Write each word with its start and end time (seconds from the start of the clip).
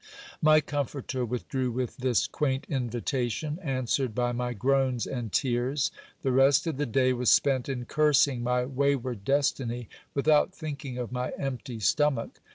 My 0.41 0.61
comforter 0.61 1.23
withdrew 1.23 1.69
with 1.69 1.97
this 1.97 2.25
quaint 2.25 2.65
invitation, 2.67 3.59
answered 3.61 4.15
by 4.15 4.31
my 4.31 4.53
groans 4.53 5.05
and 5.05 5.31
tears. 5.31 5.91
The 6.23 6.31
rest 6.31 6.65
of 6.65 6.77
the 6.77 6.87
day 6.87 7.13
was 7.13 7.29
spent 7.29 7.69
in 7.69 7.85
cursing 7.85 8.41
my 8.41 8.65
wayward 8.65 9.23
destiny, 9.23 9.89
with 10.15 10.27
out 10.27 10.55
thinking 10.55 10.97
of 10.97 11.11
my 11.11 11.33
empty 11.37 11.79
stomach. 11.79 12.39